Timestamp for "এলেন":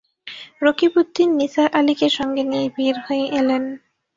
3.39-3.63